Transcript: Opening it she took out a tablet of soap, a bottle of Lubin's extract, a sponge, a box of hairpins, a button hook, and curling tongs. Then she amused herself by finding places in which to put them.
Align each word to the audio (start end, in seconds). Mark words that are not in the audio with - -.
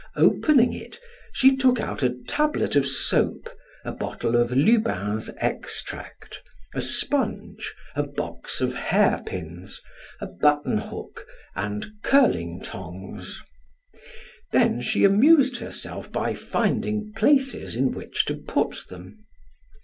Opening 0.15 0.73
it 0.73 0.99
she 1.31 1.55
took 1.55 1.79
out 1.79 2.01
a 2.01 2.17
tablet 2.27 2.75
of 2.75 2.87
soap, 2.87 3.51
a 3.85 3.91
bottle 3.91 4.35
of 4.35 4.51
Lubin's 4.51 5.29
extract, 5.37 6.41
a 6.73 6.81
sponge, 6.81 7.75
a 7.95 8.01
box 8.01 8.61
of 8.61 8.73
hairpins, 8.73 9.79
a 10.19 10.25
button 10.25 10.79
hook, 10.79 11.27
and 11.55 11.85
curling 12.01 12.61
tongs. 12.61 13.43
Then 14.51 14.81
she 14.81 15.03
amused 15.03 15.57
herself 15.57 16.11
by 16.11 16.33
finding 16.33 17.13
places 17.13 17.75
in 17.75 17.91
which 17.91 18.25
to 18.25 18.33
put 18.37 18.87
them. 18.89 19.23